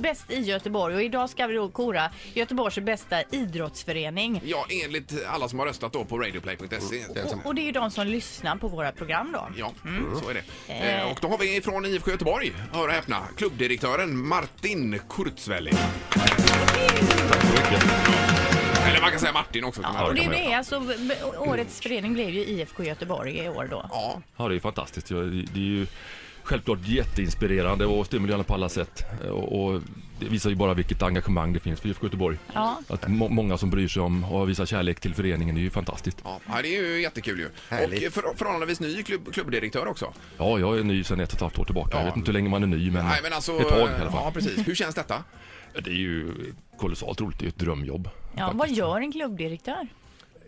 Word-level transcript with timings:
bäst 0.00 0.30
i 0.30 0.40
Göteborg 0.40 0.94
och 0.94 1.02
idag 1.02 1.30
ska 1.30 1.46
vi 1.46 1.54
då 1.54 1.68
kora 1.68 2.10
Göteborgs 2.34 2.78
bästa 2.78 3.22
idrottsförening. 3.30 4.40
Ja, 4.44 4.66
enligt 4.84 5.12
alla 5.26 5.48
som 5.48 5.58
har 5.58 5.66
röstat 5.66 5.92
då 5.92 6.04
på 6.04 6.18
radioplay.se. 6.18 7.04
Och, 7.24 7.46
och 7.46 7.54
det 7.54 7.60
är 7.62 7.64
ju 7.64 7.72
de 7.72 7.90
som 7.90 8.06
lyssnar 8.06 8.56
på 8.56 8.68
våra 8.68 8.92
program 8.92 9.32
då. 9.32 9.48
Ja, 9.56 9.72
så 10.22 10.30
är 10.30 10.34
det. 10.34 10.72
Eh. 10.72 11.00
Eh, 11.00 11.10
Och 11.12 11.18
då 11.22 11.28
har 11.28 11.38
vi 11.38 11.60
från 11.60 11.86
IFK 11.86 12.10
Göteborg, 12.10 12.52
hör 12.72 12.88
och 12.88 12.94
häpna, 12.94 13.22
klubbdirektören 13.36 14.16
Martin 14.26 15.00
Kurzwelli. 15.08 15.70
Eller 18.88 19.00
man 19.00 19.10
kan 19.10 19.20
säga 19.20 19.32
Martin 19.32 19.64
också. 19.64 19.82
Man 19.82 20.04
Och 20.04 20.14
det 20.14 20.52
är 20.52 20.58
alltså, 20.58 20.80
b- 20.80 21.14
årets 21.38 21.80
förening 21.80 22.12
blev 22.14 22.30
ju 22.30 22.40
IFK 22.40 22.84
Göteborg 22.84 23.38
i 23.38 23.48
år 23.48 23.68
då. 23.70 23.86
Ja, 23.92 24.20
Ja, 24.36 24.48
det 24.48 24.54
är 24.54 24.60
fantastiskt. 24.60 25.10
Ja, 25.10 25.16
Det 25.16 25.42
det 25.42 25.60
är 25.60 25.64
ju 25.64 25.86
självklart 26.50 26.78
jätteinspirerande 26.82 27.86
och 27.86 28.06
stimulerande 28.06 28.44
på 28.44 28.54
alla 28.54 28.68
sätt. 28.68 29.04
Och, 29.30 29.64
och 29.64 29.80
det 30.20 30.26
visar 30.26 30.50
ju 30.50 30.56
bara 30.56 30.74
vilket 30.74 31.02
engagemang 31.02 31.52
det 31.52 31.60
finns 31.60 31.80
för 31.80 31.88
IFK 31.88 32.06
Göteborg. 32.06 32.38
Ja. 32.54 32.80
Att 32.88 33.08
må 33.08 33.28
många 33.28 33.58
som 33.58 33.70
bryr 33.70 33.88
sig 33.88 34.02
om 34.02 34.24
och 34.24 34.48
visar 34.48 34.66
kärlek 34.66 35.00
till 35.00 35.14
föreningen 35.14 35.56
är 35.56 35.60
ju 35.60 35.70
fantastiskt. 35.70 36.18
ja, 36.24 36.40
det 36.62 36.76
är 36.76 36.82
ju 36.82 37.02
jättekul 37.02 37.38
ju. 37.38 37.48
Härligt. 37.68 38.06
Och 38.06 38.12
för, 38.12 38.22
förhållandevis 38.36 38.80
ny 38.80 39.02
klubb, 39.02 39.32
klubbdirektör 39.32 39.86
också. 39.86 40.12
Ja, 40.38 40.58
jag 40.58 40.78
är 40.78 40.84
ny 40.84 41.04
sedan 41.04 41.20
ett 41.20 41.28
och 41.28 41.34
ett 41.34 41.40
halvt 41.40 41.58
år 41.58 41.64
tillbaka. 41.64 41.90
Ja. 41.92 41.98
Jag 41.98 42.06
vet 42.06 42.16
inte 42.16 42.28
hur 42.28 42.32
länge 42.32 42.48
man 42.48 42.62
är 42.62 42.66
ny, 42.66 42.90
men, 42.90 43.04
Nej, 43.04 43.20
men 43.22 43.32
alltså, 43.32 43.60
ett 43.60 43.68
tag 43.68 43.78
i 43.78 44.00
alla 44.00 44.10
fall. 44.10 44.22
Ja, 44.24 44.30
precis. 44.34 44.68
Hur 44.68 44.74
känns 44.74 44.94
detta? 44.94 45.24
Det 45.84 45.90
är 45.90 45.94
ju 45.94 46.34
kolossalt 46.76 47.20
roligt. 47.20 47.38
Det 47.38 47.42
är 47.42 47.46
ju 47.46 47.48
ett 47.48 47.58
drömjobb. 47.58 48.10
Ja, 48.36 48.38
faktiskt. 48.38 48.58
vad 48.58 48.70
gör 48.70 49.00
en 49.00 49.12
klubbdirektör? 49.12 49.88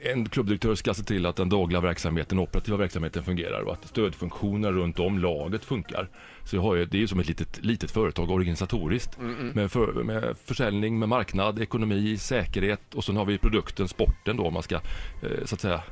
En 0.05 0.29
klubbdirektör 0.29 0.75
ska 0.75 0.95
se 0.95 1.03
till 1.03 1.27
att 1.27 1.37
den 1.37 1.49
dagliga 1.49 1.81
verksamheten, 1.81 2.37
den 2.37 2.45
operativa 2.45 2.77
verksamheten 2.77 3.25
fungerar 3.25 3.61
och 3.61 3.73
att 3.73 3.89
stödfunktioner 3.89 4.73
runt 4.73 4.99
om 4.99 5.19
laget 5.19 5.65
funkar. 5.65 6.09
Så 6.45 6.57
jag 6.57 6.63
har 6.63 6.75
ju, 6.75 6.85
det 6.85 6.97
är 6.97 7.01
ju 7.01 7.09
som 7.09 7.21
ett 7.21 7.29
litet, 7.29 7.65
litet 7.65 7.91
företag 7.91 8.31
organisatoriskt 8.31 9.19
med, 9.55 9.73
för, 9.73 9.93
med 9.93 10.37
försäljning, 10.45 10.99
med 10.99 11.09
marknad, 11.09 11.59
ekonomi, 11.59 12.19
säkerhet 12.19 12.95
och 12.95 13.05
sen 13.05 13.17
har 13.17 13.25
vi 13.25 13.39
produkten, 13.39 13.89
sporten 13.89 14.37
då 14.37 14.47
om 14.47 14.55
man 14.55 14.63
ska 14.63 14.75
eh, 14.75 15.45
så 15.45 15.55
att 15.55 15.61
säga 15.61 15.83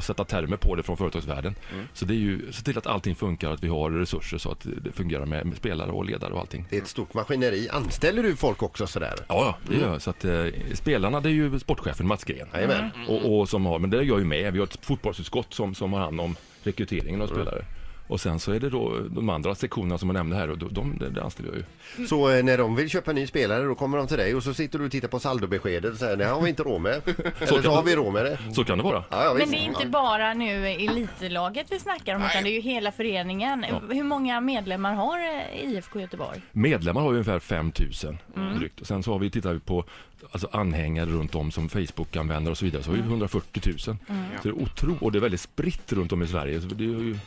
sätta 0.00 0.24
termer 0.24 0.56
på 0.56 0.74
det 0.74 0.82
från 0.82 0.96
företagsvärlden. 0.96 1.54
Så 1.92 2.04
det 2.04 2.14
är 2.14 2.18
ju 2.18 2.52
se 2.52 2.62
till 2.62 2.78
att 2.78 2.86
allting 2.86 3.14
funkar, 3.14 3.50
att 3.50 3.64
vi 3.64 3.68
har 3.68 3.90
resurser 3.90 4.38
så 4.38 4.50
att 4.50 4.66
det 4.82 4.92
fungerar 4.92 5.26
med, 5.26 5.46
med 5.46 5.56
spelare 5.56 5.90
och 5.90 6.04
ledare 6.04 6.32
och 6.32 6.40
allting. 6.40 6.66
Det 6.70 6.76
är 6.76 6.82
ett 6.82 6.88
stort 6.88 7.14
maskineri. 7.14 7.68
Anställer 7.68 8.22
du 8.22 8.36
folk 8.36 8.62
också 8.62 8.86
sådär? 8.86 9.14
Ja, 9.28 9.56
det 9.68 9.76
gör 9.76 9.92
jag. 9.92 10.02
Så 10.02 10.10
att, 10.10 10.24
eh, 10.24 10.46
spelarna 10.74 11.20
det 11.20 11.28
är 11.28 11.32
ju 11.32 11.58
sportchefen 11.58 12.06
Mats 12.06 12.24
Gren. 12.24 12.48
Jajamän. 12.54 12.90
Och, 13.08 13.38
och 13.38 13.48
som 13.48 13.66
har, 13.66 13.78
men 13.78 13.90
det 13.90 13.98
är 13.98 14.02
jag 14.02 14.18
ju 14.18 14.24
med. 14.24 14.52
Vi 14.52 14.58
har 14.58 14.66
ett 14.66 14.84
fotbollsutskott 14.84 15.54
som, 15.54 15.74
som 15.74 15.92
har 15.92 16.00
hand 16.00 16.20
om 16.20 16.36
rekryteringen 16.62 17.22
av 17.22 17.26
spelare. 17.26 17.64
Och 18.08 18.20
sen 18.20 18.40
så 18.40 18.52
är 18.52 18.60
det 18.60 18.70
då 18.70 18.98
de 19.10 19.28
andra 19.28 19.54
sektionerna 19.54 19.98
som 19.98 20.08
jag 20.08 20.14
nämnde 20.14 20.36
här 20.36 20.50
och 20.50 20.58
de, 20.58 20.74
de, 20.74 20.98
det 21.14 21.22
anställer 21.22 21.50
jag 21.50 21.58
ju. 21.58 22.06
Så 22.06 22.30
eh, 22.30 22.44
när 22.44 22.58
de 22.58 22.76
vill 22.76 22.88
köpa 22.90 23.10
en 23.10 23.14
ny 23.14 23.26
spelare 23.26 23.64
då 23.64 23.74
kommer 23.74 23.98
de 23.98 24.06
till 24.06 24.16
dig 24.16 24.34
och 24.34 24.42
så 24.42 24.54
sitter 24.54 24.78
du 24.78 24.84
och 24.84 24.90
tittar 24.90 25.08
på 25.08 25.18
saldobeskedet 25.18 25.92
och 25.92 25.98
säger 25.98 26.16
det 26.16 26.24
har 26.24 26.40
vi 26.40 26.48
inte 26.48 26.62
råd 26.62 26.80
med. 26.80 27.02
Eller 27.40 27.62
så 27.62 27.70
har 27.70 27.82
vi 27.82 27.96
råd 27.96 28.12
med 28.12 28.24
det. 28.24 28.38
Så 28.54 28.64
kan 28.64 28.78
det 28.78 28.84
vara. 28.84 29.04
Ja, 29.10 29.24
ja, 29.24 29.34
Men 29.38 29.50
det 29.50 29.56
är 29.56 29.64
inte 29.64 29.86
bara 29.86 30.34
nu 30.34 30.66
elitlaget 30.66 31.66
vi 31.70 31.78
snackar 31.78 32.14
om 32.14 32.20
Nej. 32.20 32.30
utan 32.30 32.44
det 32.44 32.50
är 32.50 32.54
ju 32.54 32.60
hela 32.60 32.92
föreningen. 32.92 33.64
Hur 33.90 34.04
många 34.04 34.40
medlemmar 34.40 34.94
har 34.94 35.18
eh, 35.18 35.70
IFK 35.72 36.00
Göteborg? 36.00 36.40
Medlemmar 36.52 37.00
har 37.00 37.08
ju 37.10 37.14
ungefär 37.14 37.38
5000 37.38 38.18
drygt. 38.58 38.80
Och 38.80 38.86
sen 38.86 39.02
så 39.02 39.12
har 39.12 39.18
vi, 39.18 39.30
tittar 39.30 39.52
vi 39.52 39.60
på 39.60 39.84
alltså 40.30 40.48
anhängare 40.52 41.06
runt 41.06 41.34
om 41.34 41.50
som 41.50 41.68
Facebook-användare 41.68 42.50
och 42.50 42.58
så 42.58 42.64
vidare. 42.64 42.82
Så 42.82 42.90
har 42.90 42.96
vi 42.96 43.02
140 43.02 43.62
000. 43.66 43.78
Så 43.78 43.96
det 44.42 44.48
är 44.48 44.52
otroligt, 44.52 45.02
och 45.02 45.12
det 45.12 45.18
är 45.18 45.20
väldigt 45.20 45.40
spritt 45.40 45.92
runt 45.92 46.12
om 46.12 46.22
i 46.22 46.26
Sverige. 46.26 46.60
Så 46.60 46.66
det 46.66 46.84
är 46.84 46.88
ju 46.88 47.18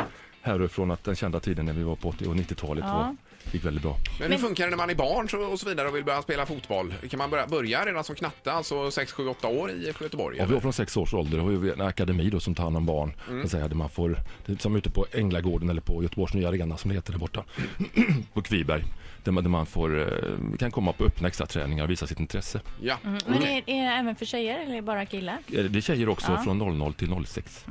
härifrån 0.42 0.92
att 0.92 1.03
den 1.03 1.16
kända 1.16 1.39
tiden 1.39 1.66
när 1.66 1.73
vi 1.73 1.84
var 1.84 1.95
på 1.95 2.09
80 2.09 2.28
och 2.28 2.36
90-talet 2.36 2.84
Ja. 2.88 2.94
var, 2.94 3.16
gick 3.53 3.66
väldigt 3.66 3.84
bra. 3.84 3.97
Men 4.20 4.31
hur 4.31 4.38
funkar 4.39 4.64
det 4.64 4.70
när 4.70 4.78
man 4.78 4.89
är 4.89 4.95
barn 4.95 5.30
så- 5.30 5.38
och 5.44 5.59
så 5.59 5.70
vidare 5.70 5.88
och 5.88 5.95
vill 5.95 6.03
börja 6.03 6.22
spela 6.22 6.45
fotboll? 6.45 6.94
Kan 7.09 7.17
man 7.17 7.30
börja, 7.30 7.48
börja 7.48 7.86
redan 7.86 8.03
som 8.03 8.16
knatte, 8.16 8.52
alltså 8.52 8.92
6, 8.92 9.11
7, 9.11 9.28
8 9.28 9.48
år 9.48 9.72
i 9.72 9.86
Göteborg? 10.02 10.38
Ja, 10.38 10.44
vi 10.44 10.45
eller? 10.45 10.53
har 10.53 10.61
från 10.61 10.73
sex 10.73 10.98
års 10.98 11.14
ålder 11.14 11.38
har 11.38 11.50
vi 11.50 11.72
en 11.72 11.81
akademi 11.81 12.30
då 12.30 12.39
som 12.39 12.56
tar 12.56 12.64
hand 12.64 12.77
om 12.77 12.86
barn. 12.86 13.14
Mm. 13.30 13.48
Säga, 13.48 13.67
man 13.73 13.89
får, 13.89 14.17
det 14.45 14.52
är 14.54 14.58
som 14.58 14.76
ute 14.76 14.89
på 14.89 15.05
Änglagården 15.11 15.70
eller 15.70 15.82
på 15.82 16.04
Göteborgs 16.04 16.33
nya 16.33 16.49
arena 16.49 16.77
som 16.77 16.89
det 16.89 16.95
heter 16.95 17.11
där 17.11 17.20
borta. 17.20 17.44
på 18.33 18.42
Kviberg. 18.42 18.83
Där 19.23 19.32
man, 19.32 19.43
där 19.43 19.52
man 19.52 19.65
får, 19.65 19.99
eh, 19.99 20.58
kan 20.59 20.71
komma 20.71 20.93
på 20.93 21.04
öppna 21.04 21.27
extraträningar 21.27 21.83
och 21.83 21.89
visa 21.89 22.08
sitt 22.08 22.20
intresse. 22.20 22.61
Ja. 22.82 22.98
Men 23.04 23.43
är, 23.43 23.58
är 23.58 23.61
det 23.65 23.71
även 23.71 24.15
för 24.15 24.26
tjejer 24.26 24.59
eller 24.59 24.82
bara 24.82 25.05
killar? 25.05 25.37
Det 25.48 25.76
är 25.77 25.82
tjejer 25.82 26.09
också 26.09 26.32
Ja. 26.32 26.43
från 26.43 26.58
00 26.80 26.93
till 26.93 27.26
06. 27.26 27.65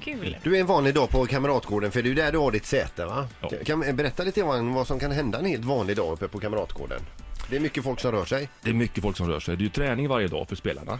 Kul. 0.00 0.36
Du 0.42 0.56
är 0.56 0.60
en 0.60 0.66
vanlig 0.66 0.94
dag 0.94 1.10
på 1.10 1.26
Kamratgården 1.26 1.90
för 1.90 2.02
det 2.02 2.10
är 2.10 2.14
där 2.14 2.32
du 2.32 2.38
har 2.38 2.50
ditt 2.50 2.66
säte 2.66 3.06
va? 3.06 3.28
Ja. 3.40 3.48
Kan, 3.64 3.82
kan 3.82 3.96
berätta 3.96 4.22
lite 4.24 4.40
grann 4.40 4.74
vad 4.74 4.86
som 4.86 4.98
kan 5.00 5.10
hända 5.12 5.38
en 5.38 5.44
helt 5.44 5.64
vanlig 5.64 5.96
dag 5.96 6.12
uppe 6.12 6.28
på 6.28 6.38
Kamratgården. 6.40 7.00
Det 7.50 7.56
är 7.56 7.60
mycket 7.60 7.84
folk 7.84 8.00
som 8.00 8.12
rör 8.12 8.24
sig. 8.24 8.48
Det 8.62 8.70
är 8.70 8.74
mycket 8.74 9.02
folk 9.02 9.16
som 9.16 9.28
rör 9.28 9.40
sig. 9.40 9.56
Det 9.56 9.62
är 9.62 9.64
ju 9.64 9.70
träning 9.70 10.08
varje 10.08 10.28
dag 10.28 10.48
för 10.48 10.56
spelarna. 10.56 10.98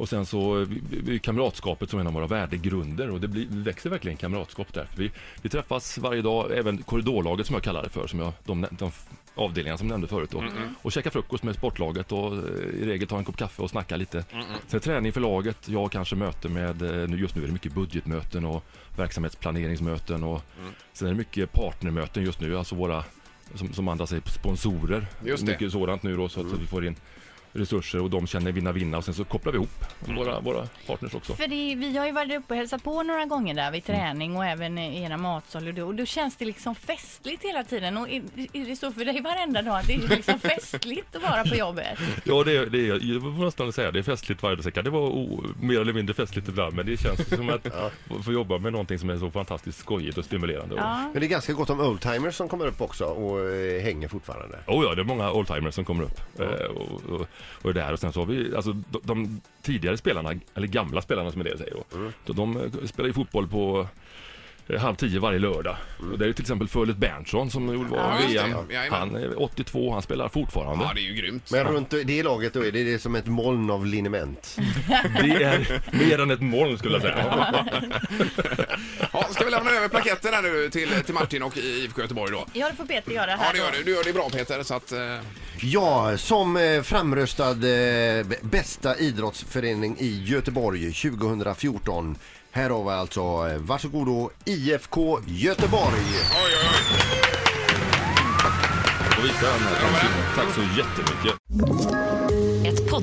Och 0.00 0.08
sen 0.08 0.26
så 0.26 0.66
kamratskapet 1.22 1.90
som 1.90 1.98
är 1.98 2.00
en 2.00 2.06
av 2.06 2.12
våra 2.12 2.26
värdegrunder 2.26 3.10
och 3.10 3.20
det, 3.20 3.28
blir, 3.28 3.46
växer 3.50 3.90
verkligen 3.90 4.16
kamratskap 4.16 4.72
där. 4.72 4.84
För 4.84 5.02
vi, 5.02 5.10
vi 5.42 5.48
träffas 5.48 5.98
varje 5.98 6.22
dag, 6.22 6.58
även 6.58 6.82
korridorlaget 6.82 7.46
som 7.46 7.54
jag 7.54 7.62
kallar 7.62 7.82
det 7.82 7.88
för, 7.88 8.06
som 8.06 8.18
jag, 8.18 8.32
de, 8.44 8.66
de 8.70 8.90
avdelningarna 9.34 9.78
som 9.78 9.86
jag 9.86 9.92
nämnde 9.92 10.08
förut 10.08 10.30
då. 10.30 10.44
Och 10.82 10.92
käka 10.92 11.10
frukost 11.10 11.44
med 11.44 11.54
sportlaget 11.54 12.12
och 12.12 12.32
eh, 12.32 12.40
i 12.74 12.84
regel 12.86 13.08
ta 13.08 13.18
en 13.18 13.24
kopp 13.24 13.36
kaffe 13.36 13.62
och 13.62 13.70
snacka 13.70 13.96
lite. 13.96 14.24
Sen 14.66 14.80
träning 14.80 15.12
för 15.12 15.20
laget, 15.20 15.68
jag 15.68 15.92
kanske 15.92 16.16
möte 16.16 16.48
med, 16.48 16.82
eh, 16.82 17.20
just 17.20 17.36
nu 17.36 17.42
är 17.42 17.46
det 17.46 17.52
mycket 17.52 17.72
budgetmöten 17.72 18.44
och 18.44 18.64
verksamhetsplaneringsmöten 18.96 20.24
och 20.24 20.42
sen 20.92 21.08
är 21.08 21.12
det 21.12 21.18
mycket 21.18 21.52
partnermöten 21.52 22.24
just 22.24 22.40
nu, 22.40 22.58
alltså 22.58 22.74
våra 22.74 23.04
som, 23.54 23.72
som 23.72 23.88
andra 23.88 24.06
säger 24.06 24.22
sponsorer. 24.26 25.06
Mycket 25.52 25.72
sådant 25.72 26.02
nu 26.02 26.16
då 26.16 26.28
så 26.28 26.40
att 26.40 26.52
vi 26.60 26.66
får 26.66 26.86
in 26.86 26.96
resurser 27.52 28.00
och 28.02 28.10
de 28.10 28.26
känner 28.26 28.52
vinna 28.52 28.72
vinna 28.72 28.98
och 28.98 29.04
sen 29.04 29.14
så 29.14 29.24
kopplar 29.24 29.52
vi 29.52 29.56
ihop 29.58 29.84
våra, 29.98 30.40
våra 30.40 30.66
partners 30.86 31.14
också. 31.14 31.34
För 31.34 31.46
det, 31.46 31.74
vi 31.74 31.96
har 31.98 32.06
ju 32.06 32.12
varit 32.12 32.38
uppe 32.38 32.54
och 32.54 32.56
hälsat 32.56 32.84
på 32.84 33.02
några 33.02 33.24
gånger 33.24 33.54
där 33.54 33.70
vid 33.70 33.84
träning 33.84 34.36
och 34.36 34.44
även 34.46 34.78
i 34.78 35.02
era 35.02 35.16
matsal 35.16 35.68
och 35.68 35.74
då, 35.74 35.86
och 35.86 35.94
då 35.94 36.04
känns 36.04 36.36
det 36.36 36.44
liksom 36.44 36.74
festligt 36.74 37.44
hela 37.44 37.64
tiden. 37.64 37.96
Och 37.96 38.08
är, 38.08 38.22
är 38.52 38.64
det 38.66 38.76
så 38.76 38.92
för 38.92 39.04
dig 39.04 39.20
varenda 39.20 39.62
dag 39.62 39.78
att 39.78 39.86
det 39.86 39.94
är 39.94 40.08
liksom 40.08 40.38
festligt 40.40 41.16
att 41.16 41.22
vara 41.22 41.44
på 41.44 41.54
jobbet? 41.54 41.98
Ja, 42.24 42.44
det, 42.44 42.56
är- 42.56 42.66
det 42.66 42.78
är, 42.88 43.12
jag 43.12 43.22
får 43.22 43.44
nästan 43.44 43.72
säga 43.72 43.90
det 43.90 43.98
är 43.98 44.02
festligt 44.02 44.42
varje 44.42 44.56
vecka. 44.56 44.82
Det 44.82 44.90
var 44.90 45.00
o, 45.00 45.44
mer 45.60 45.80
eller 45.80 45.92
mindre 45.92 46.14
festligt 46.14 46.48
ibland, 46.48 46.74
men 46.74 46.86
det 46.86 46.96
känns 46.96 47.28
som 47.28 47.48
att 47.50 47.66
få- 48.08 48.22
få 48.22 48.32
jobba 48.32 48.58
med 48.58 48.72
någonting 48.72 48.98
som 48.98 49.10
är 49.10 49.16
så 49.18 49.30
fantastiskt 49.30 49.78
skojigt 49.78 50.18
och 50.18 50.24
stimulerande. 50.24 50.74
Ja. 50.76 50.98
Men 51.12 51.20
det 51.20 51.26
är 51.26 51.28
ganska 51.28 51.52
gott 51.52 51.70
om 51.70 51.80
oldtimers 51.80 52.34
som 52.34 52.48
kommer 52.48 52.66
upp 52.66 52.80
också 52.80 53.04
och 53.04 53.40
eh, 53.50 53.82
hänger 53.82 54.08
fortfarande. 54.08 54.58
Oh 54.66 54.84
ja, 54.84 54.94
det 54.94 55.00
är 55.02 55.04
många 55.04 55.30
oldtimers 55.32 55.74
som 55.74 55.84
kommer 55.84 56.04
upp. 56.04 56.20
Eh, 56.40 56.46
och, 56.48 57.02
och, 57.20 57.26
och 57.62 57.74
det 57.74 57.80
där. 57.80 57.92
Och 57.92 57.98
sen 57.98 58.12
så 58.12 58.20
har 58.20 58.26
vi, 58.26 58.56
alltså 58.56 58.72
de, 58.72 59.00
de 59.02 59.40
tidigare 59.62 59.96
spelarna, 59.96 60.34
eller 60.54 60.66
gamla 60.66 61.02
spelarna 61.02 61.30
som 61.32 61.40
en 61.40 61.46
del 61.46 61.58
säger 61.58 61.74
då. 61.74 61.84
då 62.24 62.32
de 62.32 62.56
eh, 62.56 62.86
spelar 62.86 63.06
ju 63.06 63.12
fotboll 63.12 63.48
på 63.48 63.88
eh, 64.68 64.80
halv 64.80 64.94
tio 64.94 65.20
varje 65.20 65.38
lördag. 65.38 65.76
Och 66.12 66.18
det 66.18 66.26
är 66.26 66.32
till 66.32 66.42
exempel 66.42 66.68
Följet 66.68 66.96
Berntsson 66.96 67.50
som 67.50 67.74
gjorde 67.74 67.90
var 67.90 67.98
Ja. 67.98 68.18
VM. 68.28 68.56
Jajamän. 68.70 68.98
Han 69.00 69.14
är 69.16 69.42
82, 69.42 69.92
han 69.92 70.02
spelar 70.02 70.28
fortfarande. 70.28 70.84
ja, 70.84 70.92
det 70.94 71.00
är 71.00 71.02
ju 71.02 71.14
grymt. 71.14 71.50
Men 71.52 71.64
runt 71.66 71.90
det 72.04 72.22
laget 72.22 72.52
då 72.52 72.60
är 72.64 72.72
det, 72.72 72.84
det 72.84 72.92
är 72.94 72.98
som 72.98 73.14
ett 73.14 73.26
moln 73.26 73.70
av 73.70 73.86
liniment. 73.86 74.56
Det 75.22 75.42
är 75.42 75.82
mer 76.08 76.18
än 76.20 76.30
ett 76.30 76.40
moln 76.42 76.78
skulle 76.78 76.94
jag 76.94 77.02
säga. 77.02 77.64
Ja, 79.12 79.26
ska 79.30 79.44
vi 79.44 79.50
lämna 79.50 79.69
över 79.80 79.88
plaketten 79.88 80.34
här 80.34 80.42
nu 80.42 80.70
till, 80.70 80.90
till 81.04 81.14
Martin 81.14 81.42
och 81.42 81.56
IFK 81.56 82.00
Göteborg 82.02 82.32
då? 82.32 82.46
Ja, 82.52 82.68
det 82.70 82.76
får 82.76 82.84
Peter 82.84 83.12
göra 83.12 83.30
Ja, 83.30 83.36
här 83.36 83.52
det 83.52 83.58
gör 83.58 83.70
då. 83.72 83.78
du. 83.78 83.84
Du 83.84 83.90
gör 83.94 84.04
det 84.04 84.12
bra 84.12 84.30
Peter, 84.30 84.62
så 84.62 84.74
att... 84.74 84.92
Eh, 84.92 84.98
Ja, 85.62 86.18
som 86.18 86.56
eh, 86.56 86.82
framröstad 86.82 87.50
eh, 87.50 88.24
b- 88.26 88.36
bästa 88.42 88.96
idrottsförening 88.98 89.96
i 89.98 90.24
Göteborg 90.24 90.92
2014. 90.92 92.16
Här 92.52 92.70
har 92.70 92.84
vi 92.84 92.90
alltså, 92.90 93.20
eh, 93.20 93.56
varsågodo 93.58 94.30
IFK 94.44 95.20
Göteborg. 95.26 95.94
oj, 95.96 96.26
oj, 96.44 96.54
oj. 96.62 97.00
Då 99.16 99.22
den 99.26 99.60
här 99.60 99.80
transitionen. 99.80 100.26
Tack 100.36 100.54
så 100.54 100.60
jättemycket. 100.60 101.99